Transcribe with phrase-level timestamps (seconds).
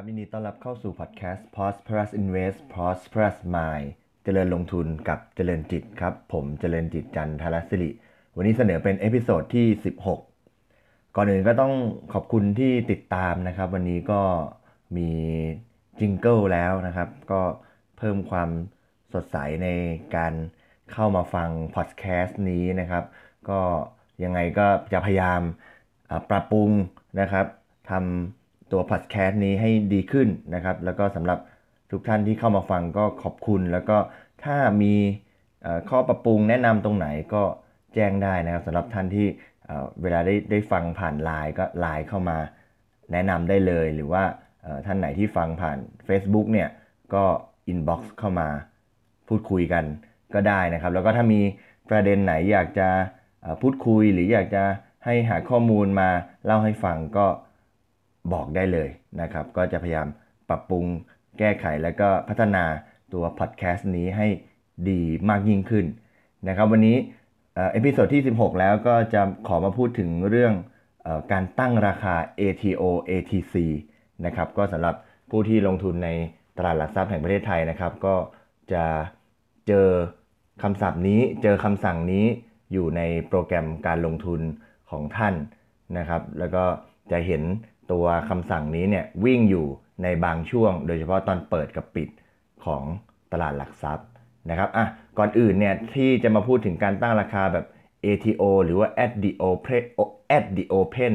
[0.00, 3.88] สดีครับยินดีต้อนรับเข้าสู่พอดแคสต์ Prosperous Invest Prosperous Mind
[4.24, 7.90] เจริญลงทุนกับเจริญจิตครับ ผมเจริญจิตจันทรศิริ
[8.36, 9.66] วันนี้เสนอเป็น episode ที่
[10.40, 11.74] 16 ก่อนอื่นก็ต้อง
[12.12, 14.22] ขอบคุณที่ติดตามนะครับ วันนี้ก็
[14.96, 15.10] มี
[16.00, 17.40] jingle แล้วนะครับ ก็
[17.98, 18.50] เพิ่มความ
[19.14, 19.68] สดใสใน
[20.16, 20.32] การ
[20.92, 23.04] เข้ามาฟังพอดแคสต์นี้นะครับ
[23.50, 23.60] ก็
[24.24, 25.40] ยังไงก็จะพยายาม
[26.30, 26.70] ปรับปรุง
[27.20, 27.46] นะครับ
[27.90, 28.39] ทำ
[28.72, 31.38] ตัวพอดแคสต์นี้ให้ดีขึ้นนะครับ แล้วก็สำหรับ
[31.90, 33.96] ทุกท่านที่เข้ามาฟังก็ขอบคุณ แล้วก็
[34.44, 34.94] ถ้ามี
[35.90, 37.42] ข้อปรับปรุงแนะนำตรงไหนก็
[37.94, 39.26] แจ้งได้นะครับสำหรับท่านที่
[40.02, 42.38] เวลาได้ได้ฟังผ่านไลน์ก็ไลน์เข้ามา
[43.12, 44.22] แนะนำได้เลย หรือว่า
[44.86, 45.78] ท่านไหนที่ฟังผ่าน
[46.08, 46.68] Facebook เนี่ย
[47.14, 47.24] ก็
[47.68, 48.48] inbox เข้ามา
[49.28, 49.84] พูดคุยกัน
[50.34, 51.40] ก็ได้นะครับ แล้วก็ถ้ามี
[51.90, 52.88] ประเด็นไหนอยากจะ
[53.62, 54.62] พูดคุยหรืออยากจะ
[55.04, 56.08] ให้หาข้อมูลมา
[56.46, 57.26] เล่าให้ฟังก็
[58.32, 58.88] บอกได้เลย
[59.20, 60.08] นะครับ ก็จะพยายาม
[60.48, 60.84] ปรับปรุง
[61.38, 62.64] แก้ไขแล้วก็พัฒนา
[63.12, 64.26] ตัวพอดแคสต์นี้ให้
[64.90, 65.00] ดี
[65.30, 65.86] มากยิ่งขึ้น
[66.48, 66.96] นะครับ วันนี้
[67.72, 70.52] episode ที่ 16 แล้วก็จะขอมาพูดถึงเรื่อง
[71.06, 73.54] อการตั้งราคา ATO ATC
[74.26, 74.94] นะครับ ก็สำหรับ
[75.30, 76.08] ผู้ที่ลงทุนใน
[76.56, 78.14] ตลาดหลักทรัพย์แห่งประเทศไทยนะครับ ก็
[78.72, 78.84] จะ
[79.68, 79.88] เจอ
[80.62, 82.24] คำศัพท์นี้ เจอคำสั่งนี้
[82.72, 84.40] อยู่ในโปรแกรมการลงทุน
[84.90, 85.34] ของท่าน
[85.98, 86.64] นะครับ แล้วก็
[87.10, 87.42] จะเห็น
[87.92, 89.66] ตัวคำสั่งนี้เนี่ยวิ่งอยู่
[90.02, 92.08] ในบางช่วง โดยเฉพาะตอนเปิดกับปิด
[92.64, 92.82] ของ
[93.32, 94.06] ตลาดหลักทรัพย์
[94.50, 94.86] นะครับอะ
[95.18, 97.66] ก่อนอื่นเนี่ยที่จะมาพูดถึงการตั้งราคาแบบ
[98.04, 99.82] ATO หรือว่า at the open
[100.36, 101.14] at the open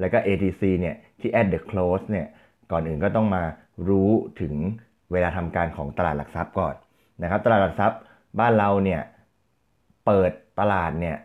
[0.00, 2.26] แล้วก็ ATC เนี่ยที่ at the close เนี่ย
[2.72, 3.42] ก่อนอื่นก็ต้องมา
[3.88, 4.54] รู้ถึง
[5.12, 6.74] เวลาทำการของตลาดหลักทรัพย์ก่อน
[7.22, 7.98] นะครับตลาดหลักทรัพย์
[8.40, 9.00] บ้านเราเนี่ย
[10.06, 10.30] เปิด
[10.60, 11.16] ตลาดเนี่ย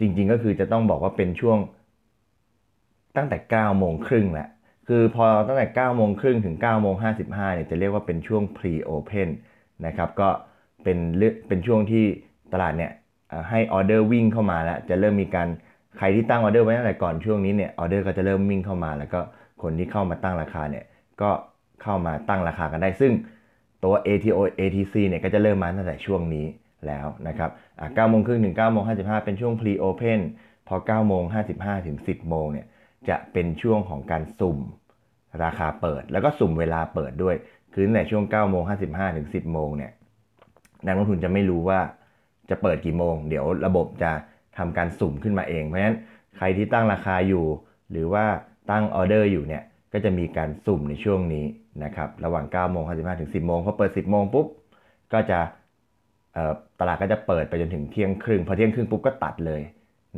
[0.00, 1.58] จริงๆก็คือจะต้องบอกว่าเป็นช่วง
[3.16, 4.48] ตั้งแต่9โมงครึ่งแหละ
[4.88, 6.94] คือพอตั้งแต่9โมงครึ่งถึง9โมง
[7.24, 9.28] 55เนี่ยจะเรียกว่าเป็นช่วง pre open
[9.86, 10.28] นะครับก็
[10.82, 10.98] เป็น
[11.48, 12.04] เป็นช่วงที่
[12.52, 12.92] ตลาดเนี่ย
[13.50, 15.48] ให้ออเดอร์วิ่งเข้ามาแล้ว จะเริ่มมีการ
[15.98, 19.20] ใครที่ตั้งออเดอร์ไว้ตั้งแต่ก่อนช่วงนี้เนี่ยออเดอร์ก็จะเริ่มวิ่งเข้ามา แล้วก็
[19.62, 20.84] คนที่เข้ามาตั้งราคาเนี่ย
[21.22, 21.30] ก็
[21.82, 23.12] เข้ามาตั้งราคากันได้ ซึ่ง
[23.84, 26.46] ตัว ATO ATC เนี่ยก็จะเริ่มมาตั้งแต่ช่วงนี้
[26.86, 27.50] แล้วนะครับ
[27.80, 30.20] 9โมงครึ่งถึง9โมง55 เป็นช่วง pre open
[30.68, 31.22] พอ9โมง
[31.56, 32.66] 55 ถึง 10โมงเนี่ย
[33.08, 34.58] จะเป็นช่วงของการสุ่ม
[35.44, 37.36] ราคาเปิด แล้วก็สุ่มเวลาเปิดด้วย
[37.74, 39.92] คือในช่วง9โมง55ถึง10โมงเนี่ย
[40.86, 41.80] นักลงทุนจะไม่รู้ว่า
[42.50, 44.12] จะเปิดกี่โมง เดี๋ยวระบบจะ
[44.58, 45.96] ทำการสุ่มขึ้นมาเอง เพราะฉะนั้น
[46.36, 47.44] ใครที่ตั้งราคาอยู่
[47.90, 48.24] หรือว่า
[48.70, 49.62] ตั้งออเดอร์อยู่เนี่ย
[49.92, 51.44] ก็จะมีการสุ่มในช่วงนี้
[51.84, 54.46] นะครับระหว่าง9โมง55ถึง10โมงพอเปิด 10โมงปุ๊บ
[55.12, 55.38] ก็จะ
[56.80, 59.62] ตลาดก็จะเปิดไปจนถึงเที่ยงครึ่งพอเที่ยงครึ่งปุ๊บก็ตัดเลย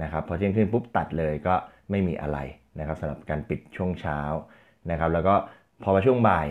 [0.03, 1.55] นะครับพอเที่ยงครึ่งปุ๊บตัดเลยก็
[1.91, 2.39] ไม่มีอะไร
[2.79, 4.21] นะครับสำหรับการปิดช่วงเช้า
[4.91, 5.35] นะครับแล้วก็
[5.83, 6.47] พอมาช่วงบ่าย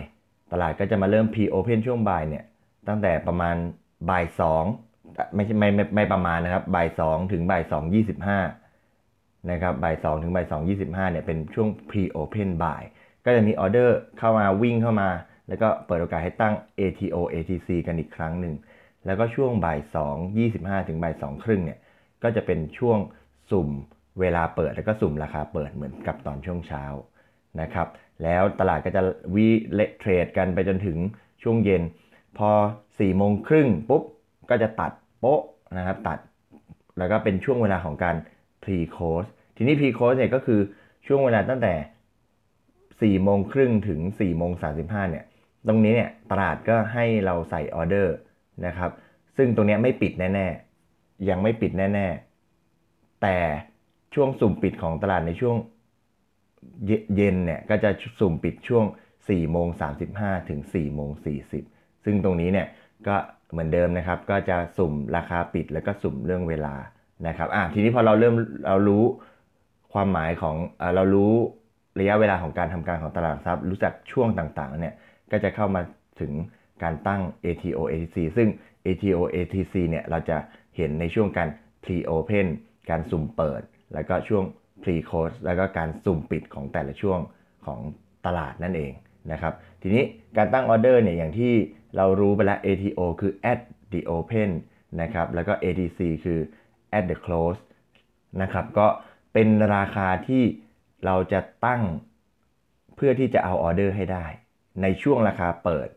[0.52, 2.44] ตลาดก็จะมาเริ่ม P Open ช่วงบ่ายเนี่ย
[2.88, 3.56] ตั้งแต่ประมาณ
[4.10, 4.64] บ่ายสอง
[5.34, 8.38] ไม่ใช่ไม่ไม่ไม่ประมาณนะครับบ่ายสองถึงบ่ายสองยี่สิบห้า
[9.50, 12.82] นะครับบ่ายสองถึงบ่ายสองยี่สิบห้าเนี่ยเป็นช่วง Pre Open บ่าย
[13.24, 15.08] ก็จะมีออเดอร์เข้ามาวิ่งเข้ามา
[15.48, 18.54] แล้วก็เปิดโอกาสให้ตั้ง ATO ATC กันอีกครั้งหนึ่ง
[19.06, 21.78] แล้วก็ช่วงบ่ายสองยี่สิบห้าถึงบ่ายสองครึ่งเนี่ย
[22.22, 22.98] ก็จะเป็นช่วง
[23.50, 23.68] สุ่ม
[24.20, 26.84] เวลาเปิดแล้วก็สุ่มราคาเปิดเหมือนกับตอนช่วงเช้า
[27.60, 27.88] นะครับ
[28.22, 29.02] แล้วตลาดก็จะ
[29.34, 30.98] วิเลทเทรดกันไปจนถึง
[31.42, 31.82] ช่วงเย็น
[32.38, 32.50] พอ
[32.80, 34.02] 4ี่โมงครึ่งปุ๊บ
[34.50, 35.42] ก็จะตัดโป๊ะ
[35.78, 36.18] นะครับตัด
[36.98, 38.16] แล้วก็เป็นช่วงเวลาของการ
[38.62, 40.60] pre close ทีนี้ pre close เนี่ยก็คือ
[41.06, 41.74] ช่วงเวลาตั้งแต่
[43.00, 44.70] 4ี่โมงครึ่งถึง4ี่โมงสา
[45.10, 45.24] เนี่ย
[45.66, 48.16] ตรงนี้เนี่ยตลาดก็ให้เราใส่ออเดอร์
[48.66, 48.90] นะครับ
[49.36, 50.46] ซึ่งตรงนี้ไม่ปิดแน่
[50.88, 52.06] ๆ ยังไม่ปิดแน่
[52.64, 53.36] ๆ แต่
[54.16, 55.56] ช่วงสุ่มปิดของตลาดในช่วง
[57.16, 57.90] เย็นเนี่ยก็จะ
[58.20, 58.84] สุ่มปิดช่วง
[59.18, 59.68] 4 โมง
[60.08, 61.10] 35 ถึง 4 โมง
[61.58, 62.66] 40 ซึ่งตรงนี้เนี่ย
[63.08, 63.16] ก็
[63.50, 66.74] เหมือนเดิมนะครับ ก็จะสุ่มราคาปิดแล้วก็สุ่มเรื่องเวลา
[67.28, 68.34] นะครับอะทีนี้พอเราเริ่ม
[68.66, 69.04] เรารู้
[69.92, 71.32] ความหมายของอเรารู้
[72.00, 74.94] ระยะเวลาของการทำการของตลาดทรัพย์ รู้จักช่วงต่างๆเนี่ย
[75.32, 75.82] ก็จะเข้ามา
[76.20, 76.32] ถึง
[76.82, 78.48] การตั้ง ATO ATC ซึ่ง
[78.86, 80.36] ATO ATC เนี่ยเราจะ
[80.76, 81.48] เห็นในช่วงการ
[81.84, 82.46] pre open
[82.90, 83.62] การสุ่มเปิด
[83.92, 84.44] แล้วก็ช่วง
[84.82, 87.20] pre close แล้วก็การสุ่มปิดของแต่ละช่วง
[87.66, 87.80] ของ
[88.26, 88.92] ตลาดนั่นเอง
[89.32, 89.52] นะครับ
[89.82, 90.02] ทีนี้
[90.36, 91.52] การตั้งออเดอร์เนี่ยอย่างที่
[91.96, 93.60] เรารู้ไปแล้ว ATO คือ at
[93.92, 94.50] the open
[95.02, 96.40] นะครับ แล้วก็ ATC คือ
[96.98, 97.60] at the close
[98.42, 98.86] นะครับ ก็
[99.32, 100.42] เป็นราคาที่
[101.04, 101.82] เราจะตั้ง
[102.96, 104.26] เพื่อที่จะเอาออเดอร์ให้ได้
[104.82, 105.88] ในช่วงราคาเปิด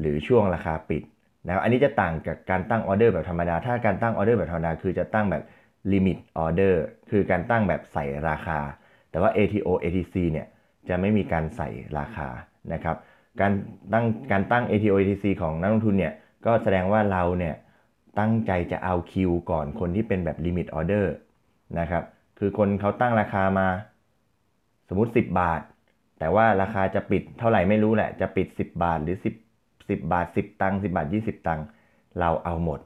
[0.00, 1.02] หรือช่วงราคาปิด
[1.46, 5.42] นะครับ อันนี้จะต่างกับการตั้งออเดอร์แบบธรรมดา ถ้าการตั้งออเดอร์แบบธรรมดาคือจะตั้งแบบ
[5.90, 6.74] limit order
[7.10, 8.58] คือการตั้งแบบใส่ราคา
[9.10, 10.46] แต่ว่า ATO ATC เนี่ย
[10.88, 11.68] จะไม่มีการใส่
[11.98, 12.28] ราคา
[12.72, 12.96] นะครับ
[13.40, 13.52] การ
[13.92, 16.14] ตั้งการตั้ง ATO ATC ของนักลงทุนเนี่ย
[16.46, 17.54] ก็แสดงว่าเราเนี่ย
[18.18, 21.14] ตั้งใจจะเอาคิวก่อนคนที่เป็นแบบ limit order
[21.78, 22.04] นะครับ
[22.38, 23.68] คือคนเขาตั้งราคามา
[24.88, 25.60] สมมติ 10 บาท
[26.18, 29.16] แต่ว่าราคาจะปิดเท่าไหร่ไม่รู้แหละ จะปิด 10 บาทหรือ
[29.56, 31.66] 10 10 บาท 10 ตังค์10 บาท 20 ตังค์
[32.20, 32.80] เราเอาหมด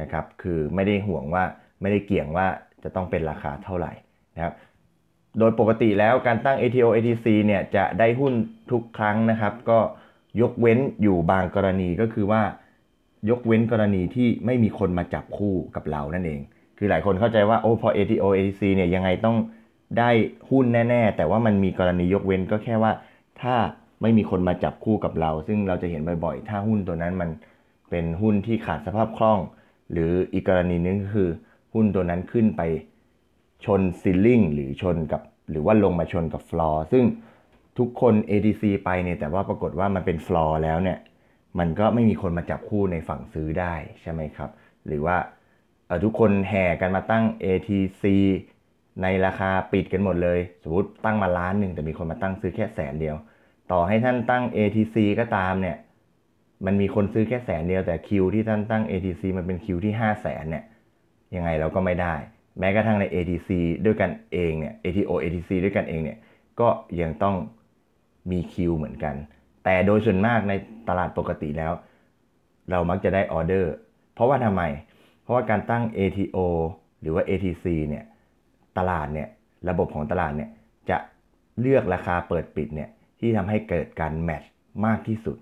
[0.00, 1.44] นะครับ คือไม่ได้ห่วงว่า
[1.82, 2.46] ไม่ได้เกี่ยงว่า
[2.82, 3.92] จะต้องเป็นราคาเท่าไหร่
[4.36, 4.54] นะครับ
[5.38, 8.32] โดยปกติแล้วการตั้ง ATO ATC เนี่ยจะได้หุ้น
[8.70, 9.78] ทุกครั้งนะครับ ก็
[10.40, 12.42] ยกเว้นอยู่บางกรณีก็คือว่า
[13.30, 16.40] ยกเว้นกรณีที่ไม่มีคนมาจับคู่กับเรานั่นเอง
[16.78, 19.36] คือหลายคนเข้าใจว่าโอ้พอ ATO ATC เนี่ยยังไงต้อง
[19.98, 20.10] ได้
[20.50, 22.92] หุ้นแน่ ๆ แต่ว่ามันมีกรณียกเว้นก็แค่ว่า
[23.42, 23.54] ถ้า
[24.02, 27.30] ไม่มีคนมาจับคู่กับเรา ซึ่งเราจะเห็นบ่อยๆ ถ้าหุ้นตัวนั้นมัน
[27.90, 29.38] เป็นหุ้นที่ขาดสภาพคล่อง
[29.92, 31.28] หรืออีกกรณีนึงก็คือ
[31.74, 32.62] หุ้นตัวนั้นขึ้นไป
[33.64, 37.04] ชน ceiling หรือชนกับ หรือว่าลงมาชนกับฟลอร์ซึ่ง
[37.78, 40.98] ทุกคน ATC ไปเนี่ยแต่ว่าปรากฏว่ามันเป็นฟลอร์แล้วเนี่ย
[41.58, 44.50] มันก็ไม่มีคนมาจับคู่ในฝั่งซื้อได้ใช่ไหมครับ
[44.86, 45.16] หรือว่า
[46.04, 48.04] ทุกคนแห่กันมาตั้ง ATC
[49.02, 53.16] ในราคาปิดกันหมดเลย สมมติตั้งมาล้านหนึ่งแต่มีคนมาตั้งซื้อแค่แสนเดียว
[53.72, 55.76] ต่อให้ท่านตั้ง ATC ก็ตามเนี่ย
[56.66, 60.64] มันมีคนซื้อแค่แสนเดียวแต่คิวที่ท่านตั้ง ATC มันเป็นคิวที่ 5 0 0แสนเนี่ย
[61.34, 62.14] ยังไงเราก็ไม่ได้
[62.58, 63.50] แม้กระทั่งใน ATC
[63.86, 66.18] ด้วยกันเองเนี่ย ATO ATC ด้วยกันเองเนี่ย
[66.60, 66.68] ก็
[67.00, 67.36] ยังต้อง
[68.30, 69.14] มีคิวเหมือนกัน
[69.64, 70.52] แต่โดยส่วนมากใน
[70.88, 71.72] ตลาดปกติแล้ว
[72.70, 73.72] เรามักจะได้ออเดอร์
[74.14, 74.62] เพราะว่าทำไม
[75.22, 76.38] เพราะว่าการตั้ง ATO
[77.00, 78.04] หรือว่า ATC เนี่ย
[78.78, 79.28] ตลาดเนี่ย
[79.68, 80.50] ระบบของตลาดเนี่ย
[80.90, 80.98] จะ
[81.60, 82.90] เลือกราคาเปิดปิดเนี่ย
[83.20, 84.50] ที่ทำให้เกิดการแมทช์
[84.86, 85.36] มากที่สุด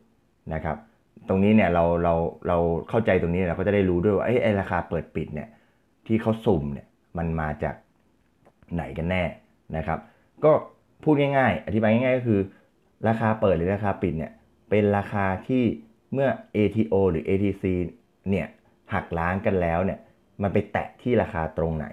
[0.55, 0.77] นะครับ
[1.29, 2.15] ตรงนี้เนี่ยเราเรา
[2.49, 2.59] เรา
[2.89, 5.49] เข้าใจตรงนี้เราก็จะได้รู้ด้วยว่าไอ้ราคาเปิดปิดเนี่ย
[6.11, 6.87] ที่เขาสุ่มเนี่ย
[7.19, 7.75] มันมาจาก
[8.75, 9.25] ไหนกันแน่
[9.77, 9.99] นะครับ
[10.45, 10.53] ก็
[11.05, 12.41] พูดง่ายๆ อธิบายง่ายๆ ก็คือ
[13.09, 14.33] ราคาเปิดหรือราคาปิดเนี่ย
[14.71, 15.63] เป็นราคาที่
[16.13, 17.65] เมื่อ ATO หรือ ATC
[18.31, 18.47] เนี่ย
[18.95, 19.99] หักล้างกันแล้วเนี่ย
[20.43, 21.87] มันไปแตะที่ราคาตรงไหน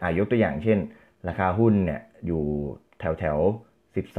[0.00, 0.78] อ่ายกตัวอย่างเช่น
[1.28, 2.42] ราคาหุ้นเนี่ยอยู่
[3.00, 3.38] แถวแถว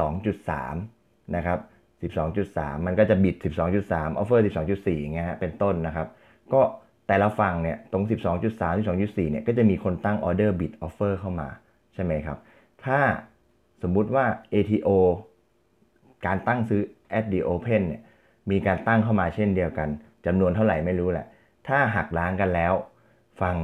[0.08, 1.60] 12.3 นะครับ
[2.08, 3.36] 12.3 มันก็จะ bid
[3.84, 6.08] 12.3 offer 12.4อย่างเงี้ยฮะเป็นต้นนะครับ
[6.54, 6.62] ก็
[7.08, 11.50] แต่ละฝั่งเนี่ยตรง 12.3 12.4เนี่ยก็จะมีคนตั้งออเดอร์ bid offer เข้ามา
[11.94, 12.38] ใช่ไหมครับ
[12.86, 13.00] ถ้า
[13.82, 14.90] สมมุติว่า ATO
[16.26, 16.82] การตั้งซื้อ
[17.18, 18.02] at the open เนี่ย
[18.52, 19.90] มีการตั้งเข้ามาเช่นเดียวกัน
[20.26, 21.26] จำนวนเท่าไหร่ไม่รู้แหละ
[21.68, 22.74] ถ้าหักล้างกันแล้ว
[23.42, 23.58] ฝั่ง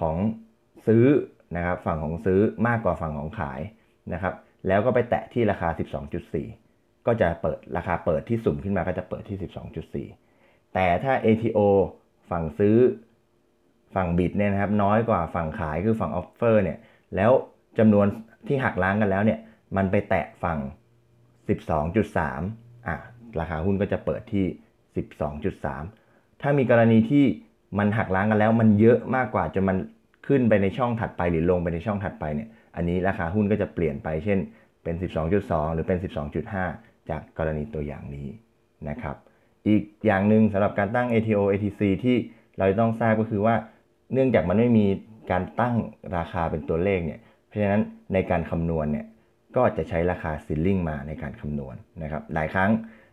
[0.00, 0.16] ของ
[0.86, 1.04] ซื้อ
[1.56, 3.60] นะครับฝั่งของซื้อมากกว่าฝั่งของขาย
[4.12, 4.34] นะครับ
[4.68, 5.68] แล้วก็ไปแตะที่ราคา
[6.38, 9.38] 12.4 ก็จะเปิดราคาเปิดที่สุ่มขึ้นมาก็จะเปิดที่
[10.20, 11.58] 12.4 แต่ถ้า ATO
[12.30, 12.76] ฝั่งซื้อ
[13.94, 16.78] ฝั่งบิดเนี่ยนะครับน้อยกว่าฝั่งขายคือฝั่งออฟเฟอร์เนี่ย
[17.16, 17.30] แล้ว
[17.78, 18.06] จำนวน
[18.46, 19.38] ที่หักล้างกันแล้วเนี่ย
[19.76, 20.58] มันไปแตะฝั่ง
[22.12, 22.96] 12.3อะ
[23.40, 24.44] ราคาหุ้นก็จะเปิดที่
[25.62, 27.24] 12.3 ถ้ามีกรณีที่
[27.78, 29.76] มันหักล้างกันแล้วมันเยอะมากกว่าจนมัน
[30.26, 34.38] ขึ้นไปในช่องถัดไปหรือลงไปในช่องถัดไปเนี่ยอันนี้ราคาหุ้นก็จะเปลี่ยนไปเช่น
[34.82, 34.94] เป็น
[35.34, 35.98] 12.2 หรือเป็น
[36.54, 38.28] 12.5 จากกรณีตัวอย่างนี้
[38.88, 39.16] นะครับ
[39.68, 42.16] อีกอย่างหนึ่งสำหรับการตั้ง ATO ATC ที่
[42.58, 43.54] เราต้องทราบก็คือว่า
[44.12, 44.86] เนื่องจากมันไม่มี
[45.30, 45.76] การตั้ง
[46.16, 49.06] ราคาเป็นตัวเลขเนี่ย เพราะฉะนั้นในการคำนวณเนี่ย
[49.56, 52.70] ก็จะใช้ราคาซิลลิงมาในการคำนวณนะครับ หลายครั้ง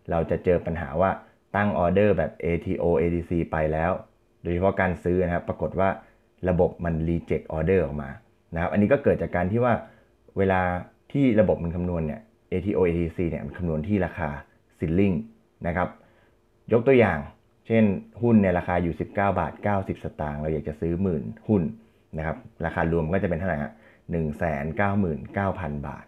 [0.09, 1.11] เราจะเจอปัญหาว่า
[1.55, 3.91] ตั้งออเดอร์แบบ ATO ATC ไปแล้ว
[4.43, 5.89] โดยเฉพาะการซื้อนะครับ ปรากฏว่า
[6.49, 8.09] ระบบมัน reject order ออกมา
[8.53, 9.73] นะครับ อันนี้ก็เกิดจากการที่ว่า
[10.37, 10.61] เวลา
[11.11, 14.29] ที่ระบบมันคำนวณเนี่ย ATO ATC เนี่ยมันคำนวณที่ราคา
[14.77, 15.15] ceiling
[15.67, 15.87] นะครับ
[16.73, 17.19] ยกตัวอย่าง
[17.67, 17.83] เช่น
[18.21, 21.61] หุ้นเนี่ยราคาอยู่ 19 บาท 90 สตางค์เราอยากจะซื้อหมื่นหุ้น
[22.17, 23.71] นะครับราคารวมก็จะเป็นเท่าไหร่ฮะ
[24.11, 26.05] หนึ่งแสนเก้าหมื่นเก้าพันบาท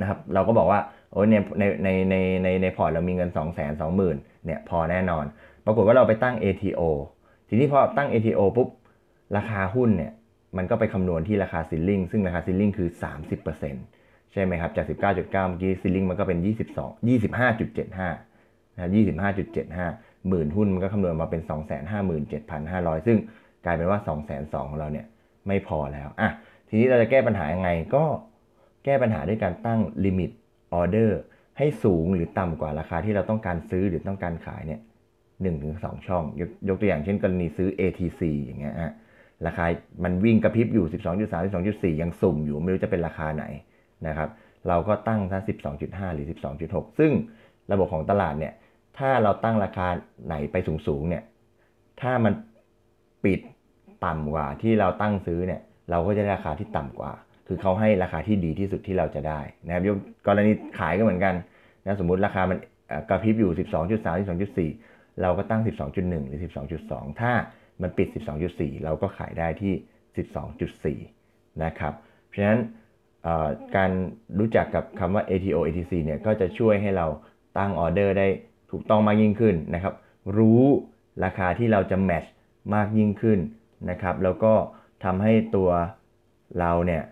[0.00, 0.80] นะครับเราก็บอกว่า
[1.12, 5.24] โอ้ยเนี่ยในในในในในพอร์ตเรามีเงิน2 2 0 0 0 0เนี่ยพอแน่นอน
[5.64, 6.82] ปรากฏว่าเราไปตั้ง ATO
[7.48, 8.68] ทีนี้พอตั้ง ATO ปุ๊บ
[9.36, 10.12] ราคาหุ้นเนี่ย
[10.56, 12.88] มันก็ไปคำนวณที่ราคา ceiling ซึ่งราคา ceiling คือ
[13.60, 18.31] 30%ใช่ไหมครับ จาก 19.9 เมื่อกี้ ceiling มันก็เป็น 22 25.75
[18.82, 18.90] นะ
[19.58, 21.42] 25.75หมื่นหุ้นมันก็คำนวณมาเป็น
[22.24, 23.18] 257,500ซึ่ง
[23.64, 25.06] กลายเป็นว่า202,000ของเราเนี่ย
[25.48, 26.30] ไม่พอแล้วอะ
[26.68, 28.04] ทีนี้เราจะแก้ปัญหายังไงก็
[28.84, 30.30] แก้ปัญหาด้วยการตั้ง limit
[30.74, 31.20] order
[31.58, 34.80] ให้สูงหรือต่ำกว่าราคาที่เราต้องการซื้อหรือต้องการขายเนี่ย
[35.42, 38.92] หนึ่งถึงสองช่องยกยกตัวอย่างเช่นกรณีซื้อ ATC อย่างเงี้ยฮะ
[39.46, 39.64] ราคา
[40.04, 43.44] มันวิ่งกระพริบอยู่ 12.3 12.4 ยังสุ่มอยู่ ไม่รู้จะเป็นราคาไหน
[44.06, 44.28] นะครับ
[44.68, 45.38] เราก็ตั้งซะ
[45.76, 46.26] 12.5 หรือ
[46.62, 47.12] 12.6 ซึ่ง
[47.72, 48.52] ระบบของตลาดเนี่ย
[48.98, 49.86] ถ้าเราตั้งราคา
[50.26, 50.56] ไหนไป
[50.86, 51.22] สูงๆเนี่ย
[52.00, 52.32] ถ้ามัน
[53.24, 53.40] ปิด
[54.04, 57.12] ต่ำกว่าที่เราตั้งซื้อเนี่ย เราก็จะได้ราคาที่ต่ำกว่า
[57.46, 59.96] คือเขาให้ราคาที่ดีที่สุดที่เราจะได้นะครับยก
[60.26, 61.34] กรณีขายก็เหมือนกัน
[61.84, 62.58] นะสมมุติราคามัน
[63.08, 64.06] กระพริบอยู่ 12.3
[64.58, 65.60] 12.4 เราก็ตั้ง
[65.94, 66.40] 12.1 หรือ
[66.80, 67.32] 12.2 ถ้า
[67.82, 68.08] มันปิด
[68.46, 69.74] 12.4 เราก็ขายได้ที่
[70.92, 71.94] 12.4 นะครับ
[72.26, 72.60] เพราะฉะนั้น
[73.76, 73.90] การ
[74.38, 77.06] รู้จักกับคำว่า ATO ATC เนี่ยก็จะช่วยให้เรา
[77.58, 78.26] ตั้งออเดอร์ได้
[78.72, 79.94] ถูกต้องมากยิ่งขึ้นนะครับ
[80.38, 80.62] รู้
[81.24, 82.32] ราคาที่เราจะแมทช์
[82.74, 83.38] มากยิ่งขึ้น
[83.90, 84.52] นะครับ แล้วก็
[85.04, 85.70] ทำให้ตัว
[86.60, 87.02] เราเนี่ย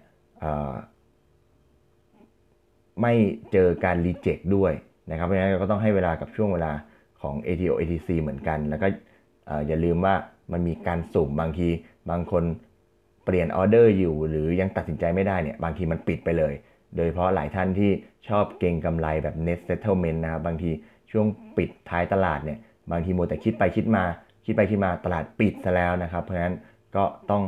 [3.02, 3.14] ไม่
[3.52, 4.72] เจอการรีเจ็คด้วย
[5.10, 6.72] นะครับ เพราะฉะนั้นเราก็ต้องให้เวลากับช่วงเวลา
[7.20, 8.86] ของ ATO ATC เหมือนกัน แล้วก็
[9.46, 10.14] เอ่ออย่าลืมว่า
[10.52, 11.68] มันมีการสุ่มบางที
[12.10, 12.44] บางคน
[13.24, 16.54] เปลี่ยนออเดอร์อยู่ หรือยังตัดสินใจไม่ได้เนี่ย บางทีมันปิดไปเลย
[16.96, 17.90] โดยเฉพาะหลายท่านที่
[18.28, 20.70] ชอบเก็งกำไรแบบ net settlement นะครับ บางที
[21.12, 21.26] ช่วง
[21.56, 22.58] ปิดท้ายตลาดเนี่ย
[22.90, 24.04] บางทีโมวแต่คิดไปคิดมา
[24.44, 26.54] คิดไปคิดมาตลาดปิดซะแล้วนะครับ เพราะฉะนั้น
[26.96, 27.42] ก็ต้อง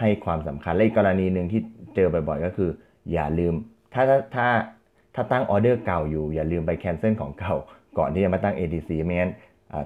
[0.00, 1.60] ให้ความสำคัญและอีกกรณีหนึ่งที่
[1.94, 2.70] เจอบ่อยๆ ก็คือ
[3.12, 3.54] อย่าลืม
[3.94, 4.48] ถ้าถ้าถ้า
[5.14, 7.54] ถ้าตั้งออเดอร์เก่าอยู่ อย่าลืมไป cancel ของเก่า
[7.98, 9.32] ก่อนที่จะมาตั้ง ATC ไม่งั้น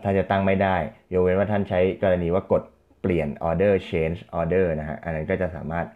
[0.03, 0.77] ถ้าจะตั้งไม่ได้
[1.13, 2.63] ยกเว้นว่าท่านใช้กรณีว่ากด
[3.01, 5.87] เปลี่ยนออเดอร์ change order นะฮะอันนั้นก็จะสามารถ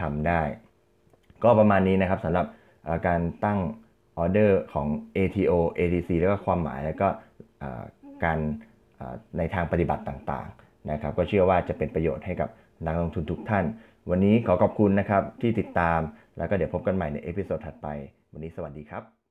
[0.00, 0.42] ทำได้
[1.44, 2.46] ก็ประมาณนี้นะครับสำหรับ
[3.06, 3.58] การตั้ง
[4.18, 7.08] ออเดอร์ของ ATO ATC แล้วก็ความหมายแล้วก็
[8.24, 8.38] การ
[9.38, 12.48] ในทางปฏิบัติต่างๆนะครับก็เชื่อว่าจะเป็นประโยชน์ให้กับ
[12.86, 13.64] นักลงทุนทุกท่าน
[14.10, 16.00] วันนี้ขอขอบคุณนะครับที่ติดตาม
[16.38, 17.88] แล้วก็เดี๋ยวพบกันใหม่ใน episode ถัดไป
[18.32, 19.21] วันนี้สวัสดีครับ